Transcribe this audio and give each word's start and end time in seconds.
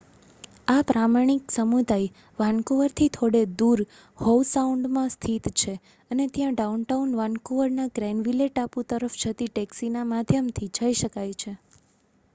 આ 0.67 0.83
પ્રામાણિક 0.85 1.51
સમુદાય 1.51 2.07
વાનકુવરથી 2.39 3.09
થોડે 3.09 3.41
દૂર 3.59 3.83
હોવ 4.19 4.39
સાઉન્ડમાં 4.47 5.11
સ્થિત 5.11 5.49
છે 5.55 5.73
અને 6.11 6.25
ત્યાં 6.29 6.55
ડાઉનટાઉન 6.55 7.11
વાનકુવર 7.15 7.69
ના 7.73 7.89
ગ્રેનવિલે 7.95 8.47
ટાપુ 8.49 8.85
તરફ 8.89 9.19
જતી 9.21 9.51
ટેક્સી 9.51 9.91
ના 9.91 10.07
માધ્યમ 10.09 10.49
થી 10.53 10.71
જય 10.75 10.89
શકાય 10.95 11.35
છે 11.35 11.53